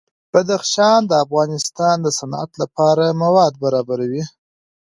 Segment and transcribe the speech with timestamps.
[0.31, 4.23] بدخشان د افغانستان د صنعت لپاره مواد برابروي.